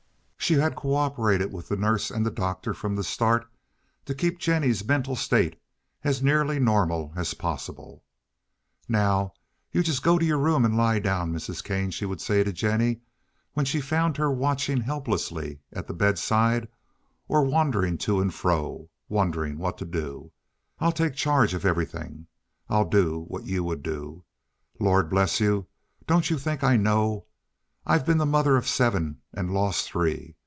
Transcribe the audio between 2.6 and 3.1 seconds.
from the